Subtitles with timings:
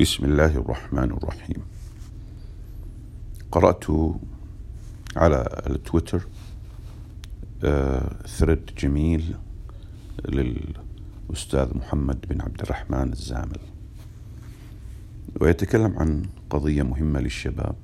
[0.00, 1.62] بسم الله الرحمن الرحيم.
[3.52, 3.84] قرأت
[5.16, 6.26] على التويتر
[8.26, 9.36] thread جميل
[10.28, 13.60] للأستاذ محمد بن عبد الرحمن الزامل.
[15.40, 17.74] ويتكلم عن قضية مهمة للشباب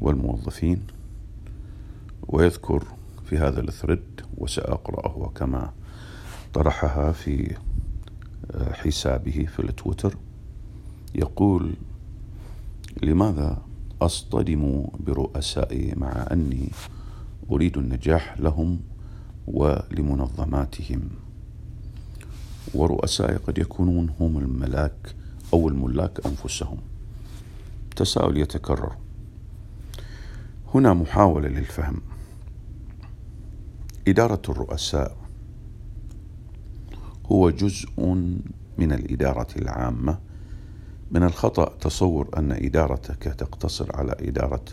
[0.00, 0.86] والموظفين
[2.28, 2.84] ويذكر
[3.26, 5.72] في هذا ال thread وسأقرأه كما
[6.54, 7.56] طرحها في
[8.72, 10.16] حسابه في التويتر.
[11.14, 11.74] يقول
[13.02, 13.62] لماذا
[14.02, 16.68] أصطدم برؤسائي مع أني
[17.50, 18.80] أريد النجاح لهم
[19.46, 21.00] ولمنظماتهم؟
[22.74, 25.14] ورؤسائي قد يكونون هم الملاك
[25.52, 26.78] أو الملاك أنفسهم.
[27.96, 28.96] تساؤل يتكرر.
[30.74, 32.00] هنا محاولة للفهم.
[34.08, 35.16] إدارة الرؤساء
[37.26, 37.88] هو جزء
[38.78, 40.18] من الإدارة العامة
[41.10, 44.64] من الخطأ تصور أن إدارتك تقتصر على إدارة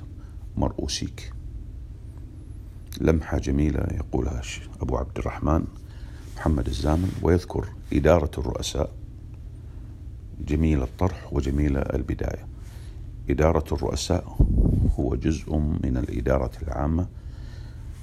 [0.57, 1.33] مرؤوسيك.
[3.01, 4.41] لمحة جميلة يقولها
[4.81, 5.65] أبو عبد الرحمن
[6.37, 8.91] محمد الزامل ويذكر إدارة الرؤساء.
[10.47, 12.47] جميل الطرح وجميل البداية.
[13.29, 14.37] إدارة الرؤساء
[14.99, 17.07] هو جزء من الإدارة العامة.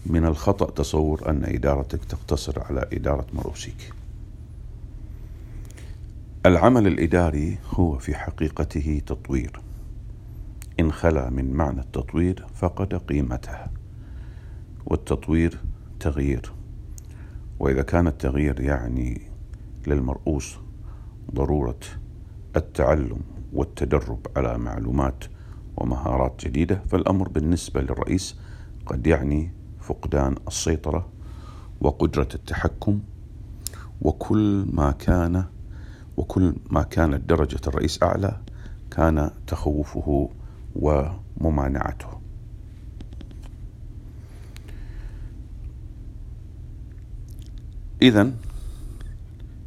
[0.06, 3.92] من الخطأ تصور أن إدارتك تقتصر على إدارة مرؤوسيك.
[6.46, 9.60] العمل الإداري هو في حقيقته تطوير.
[10.80, 13.58] إن خلا من معنى التطوير فقد قيمته
[14.86, 15.58] والتطوير
[16.00, 16.52] تغيير.
[17.60, 19.20] وإذا كان التغيير يعني
[19.86, 20.58] للمرؤوس
[21.34, 21.78] ضرورة
[22.56, 23.20] التعلم
[23.52, 25.24] والتدرب على معلومات
[25.76, 28.36] ومهارات جديدة فالأمر بالنسبة للرئيس
[28.86, 31.08] قد يعني فقدان السيطرة
[31.80, 33.00] وقدرة التحكم
[34.02, 35.44] وكل ما كان
[36.18, 38.36] وكل ما كانت درجة الرئيس أعلى
[38.90, 40.30] كان تخوفه
[40.76, 42.08] وممانعته
[48.02, 48.32] إذا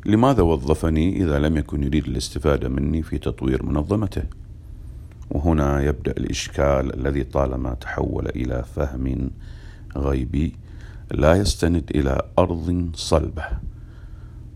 [0.06, 4.23] لماذا وظفني إذا لم يكن يريد الاستفادة مني في تطوير منظمته؟
[5.29, 9.31] وهنا يبدأ الإشكال الذي طالما تحول إلى فهم
[9.97, 10.56] غيبي
[11.11, 13.45] لا يستند إلى أرض صلبة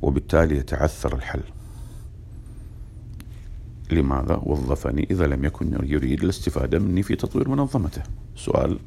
[0.02, 1.44] وبالتالي يتعثر الحل
[3.92, 8.04] لماذا وظفني إذا لم يكن يريد الاستفادة مني في تطوير منظمته؟
[8.36, 8.80] سؤال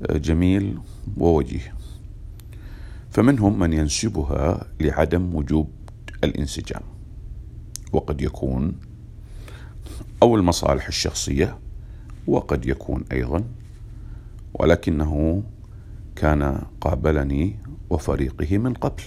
[0.00, 0.78] آه، جميل
[1.16, 1.74] ووجيه.
[3.10, 5.70] فمنهم من ينسبها لعدم وجوب
[6.24, 6.82] الانسجام
[7.92, 8.72] وقد يكون
[10.22, 11.58] أو المصالح الشخصية
[12.26, 13.44] وقد يكون أيضا
[14.54, 15.42] ولكنه
[16.16, 17.56] كان قابلني
[17.90, 19.02] وفريقه من قبل.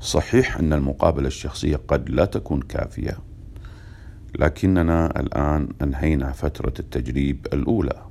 [0.00, 3.18] صحيح أن المقابلة الشخصية قد لا تكون كافية
[4.38, 8.02] لكننا الآن أنهينا فترة التجريب الأولى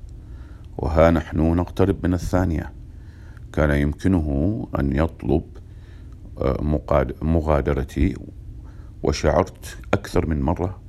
[0.77, 2.73] وها نحن نقترب من الثانية.
[3.53, 5.43] كان يمكنه أن يطلب
[6.37, 6.79] آه،
[7.21, 8.15] مغادرتي
[9.03, 10.79] وشعرت أكثر من مرة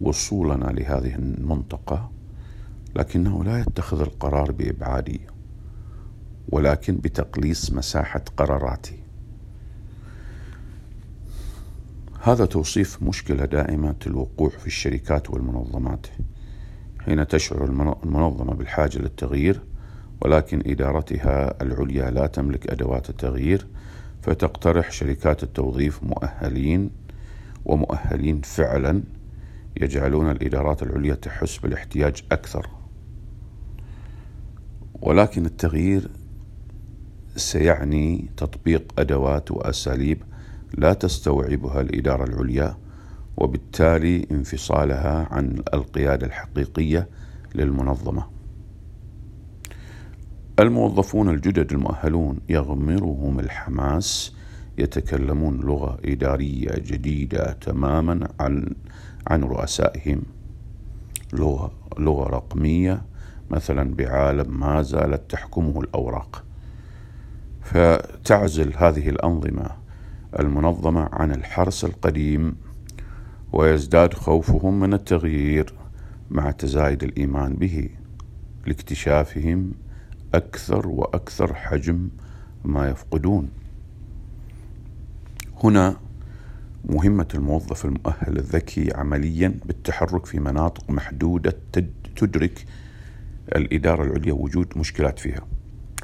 [0.00, 2.10] وصولنا لهذه المنطقة
[2.96, 5.20] لكنه لا يتخذ القرار بإبعادي
[6.48, 9.03] ولكن بتقليص مساحة قراراتي.
[12.24, 16.06] هذا توصيف مشكلة دائمة الوقوع في الشركات والمنظمات
[17.00, 17.64] حين تشعر
[18.04, 19.60] المنظمة بالحاجة للتغيير
[20.20, 23.66] ولكن إدارتها العليا لا تملك أدوات التغيير
[24.22, 26.90] فتقترح شركات التوظيف مؤهلين
[27.64, 29.02] ومؤهلين فعلا
[29.80, 32.68] يجعلون الإدارات العليا تحس بالاحتياج أكثر.
[35.02, 36.10] ولكن التغيير
[37.36, 40.22] سيعني تطبيق أدوات وأساليب
[40.78, 42.76] لا تستوعبها الإدارة العليا
[43.36, 47.08] وبالتالي انفصالها عن القيادة الحقيقية
[47.54, 48.26] للمنظمة.
[50.58, 54.34] الموظفون الجدد المؤهلون يغمرهم الحماس
[54.78, 58.74] يتكلمون لغة إدارية جديدة تماما عن
[59.26, 60.22] عن رؤسائهم
[61.32, 63.02] لغة لغة رقمية
[63.50, 66.44] مثلا بعالم ما زالت تحكمه الأوراق
[67.62, 69.83] فتعزل هذه الأنظمة
[70.38, 72.56] المنظمة عن الحرس القديم
[73.52, 75.74] ويزداد خوفهم من التغيير
[76.30, 77.88] مع تزايد الإيمان به
[78.66, 79.72] لاكتشافهم
[80.34, 82.08] أكثر وأكثر حجم
[82.64, 83.48] ما يفقدون.
[85.64, 85.96] هنا
[86.84, 91.56] مهمة الموظف المؤهل الذكي عمليا بالتحرك في مناطق محدودة
[92.16, 92.64] تدرك
[93.56, 95.46] الإدارة العليا وجود مشكلات فيها.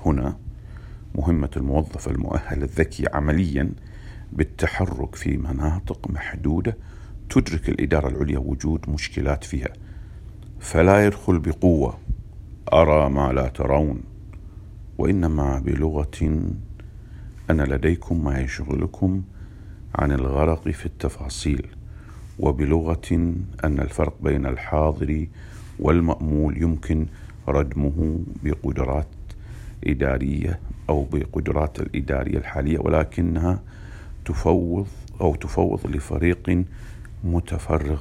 [0.07, 0.37] هنا
[1.15, 3.73] مهمة الموظف المؤهل الذكي عمليا
[4.33, 6.77] بالتحرك في مناطق محدودة
[7.31, 9.73] تدرك الإدارة العليا وجود مشكلات فيها.
[10.61, 11.99] فلا يدخل بقوة.
[12.73, 14.01] أرى ما لا ترون.
[14.99, 16.43] وإنما بلغة
[17.51, 19.23] أن لديكم ما يشغلكم
[19.95, 21.67] عن الغرق في التفاصيل.
[22.39, 23.35] وبلغة
[23.65, 25.27] أن الفرق بين الحاضر
[25.79, 27.07] والمأمول يمكن
[27.49, 29.07] ردمه بقدرات
[29.87, 33.63] إدارية أو بقدرات الإدارية الحالية ولكنها
[34.31, 34.87] تفوض
[35.21, 36.65] أو تفوض لفريق
[37.25, 38.01] متفرغ.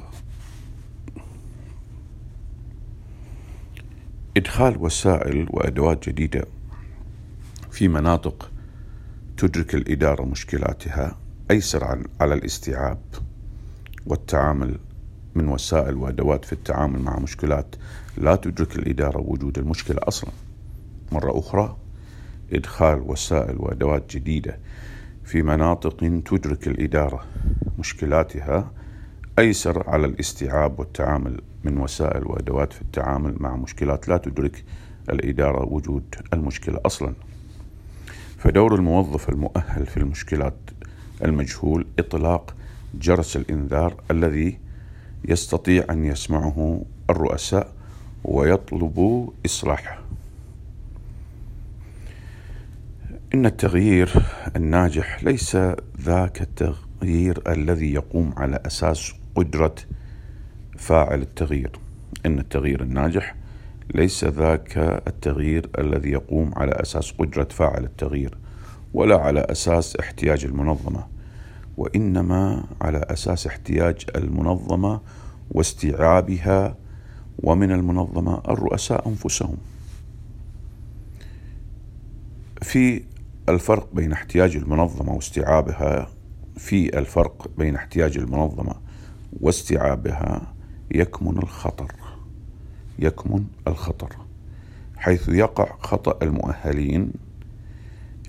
[4.37, 6.45] إدخال وسائل وأدوات جديدة
[7.71, 8.51] في مناطق
[9.37, 11.17] تدرك الإدارة مشكلاتها
[11.51, 13.01] أيسر على الاستيعاب
[14.05, 14.79] والتعامل
[15.35, 17.75] من وسائل وأدوات في التعامل مع مشكلات
[18.17, 20.31] لا تدرك الإدارة وجود المشكلة أصلا.
[21.11, 21.77] مرة أخرى
[22.53, 24.59] إدخال وسائل وأدوات جديدة
[25.29, 27.25] في مناطق تدرك الإدارة
[27.79, 28.71] مشكلاتها
[29.39, 34.63] أيسر على الاستيعاب والتعامل من وسائل وأدوات في التعامل مع مشكلات لا تدرك
[35.09, 37.13] الإدارة وجود المشكلة أصلا.
[38.37, 40.57] فدور الموظف المؤهل في المشكلات
[41.23, 42.55] المجهول إطلاق
[42.93, 44.57] جرس الإنذار الذي
[45.25, 47.73] يستطيع أن يسمعه الرؤساء
[48.23, 50.01] ويطلب إصلاحه.
[53.33, 54.11] إن التغيير
[54.55, 55.57] الناجح ليس
[56.01, 59.75] ذاك التغيير الذي يقوم على أساس قدرة
[60.77, 61.71] فاعل التغيير.
[62.25, 63.35] إن التغيير الناجح
[63.95, 64.77] ليس ذاك
[65.07, 68.37] التغيير الذي يقوم على أساس قدرة فاعل التغيير
[68.93, 71.03] ولا على أساس احتياج المنظمة
[71.77, 75.01] وإنما على أساس احتياج المنظمة
[75.51, 76.75] واستيعابها
[77.43, 79.57] ومن المنظمة الرؤساء أنفسهم.
[82.61, 83.01] في
[83.49, 86.09] الفرق بين احتياج المنظمة واستيعابها
[86.57, 88.75] في الفرق بين احتياج المنظمة
[89.41, 90.53] واستيعابها
[90.91, 91.91] يكمن الخطر
[92.99, 94.15] يكمن الخطر
[94.97, 97.11] حيث يقع خطأ المؤهلين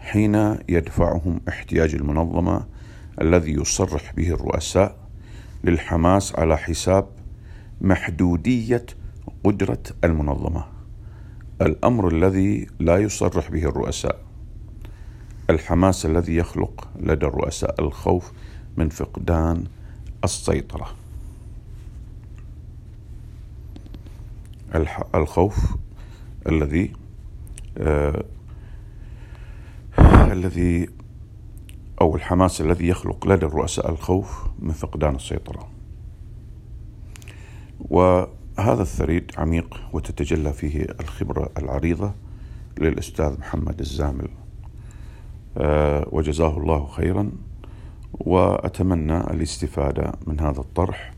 [0.01, 0.35] حين
[0.69, 2.67] يدفعهم احتياج المنظمة
[3.21, 4.97] الذي يصرح به الرؤساء
[5.65, 7.09] للحماس على حساب
[7.81, 8.87] محدودية
[9.45, 10.65] قدرة المنظمة.
[11.63, 14.30] الأمر الذي لا يصرح به الرؤساء
[15.51, 18.33] الحماس الذي يخلق لدى الرؤساء الخوف
[18.77, 19.65] من فقدان
[20.25, 20.95] السيطرة.
[25.15, 25.77] الخوف
[26.47, 26.93] الذي
[27.79, 28.25] آه
[30.33, 30.89] الذي
[32.01, 35.69] أو الحماس الذي يخلق لدى الرؤساء الخوف من فقدان السيطرة.
[37.81, 42.15] وهذا الثريد عميق وتتجلى فيه الخبرة العريضة
[42.79, 44.29] للأستاذ محمد الزامل.
[46.13, 47.31] وجزاه الله خيرا
[48.13, 51.15] وأتمنى الاستفادة من هذا الطرح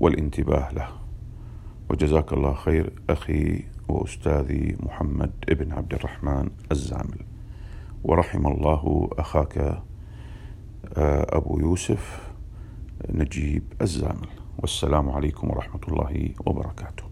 [0.00, 0.88] والانتباه له.
[1.90, 7.18] وجزاك الله خير أخي وأستاذي محمد ابن عبد الرحمن الزامل.
[8.04, 12.30] ورحم الله أخاك آه، أبو يوسف
[13.10, 14.28] نجيب الزامل.
[14.58, 17.05] والسلام عليكم ورحمة الله وبركاته.